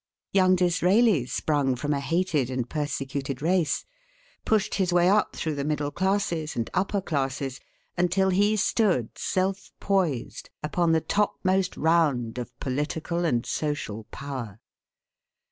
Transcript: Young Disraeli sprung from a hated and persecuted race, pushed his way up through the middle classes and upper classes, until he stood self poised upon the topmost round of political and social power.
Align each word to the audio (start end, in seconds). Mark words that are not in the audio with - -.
Young 0.33 0.55
Disraeli 0.55 1.27
sprung 1.27 1.75
from 1.75 1.93
a 1.93 1.99
hated 1.99 2.49
and 2.49 2.67
persecuted 2.67 3.39
race, 3.43 3.85
pushed 4.45 4.73
his 4.73 4.91
way 4.91 5.07
up 5.07 5.35
through 5.35 5.53
the 5.53 5.63
middle 5.63 5.91
classes 5.91 6.55
and 6.55 6.71
upper 6.73 7.01
classes, 7.01 7.59
until 7.99 8.29
he 8.31 8.55
stood 8.55 9.15
self 9.15 9.71
poised 9.79 10.49
upon 10.63 10.93
the 10.93 11.01
topmost 11.01 11.77
round 11.77 12.39
of 12.39 12.59
political 12.59 13.23
and 13.25 13.45
social 13.45 14.05
power. 14.05 14.59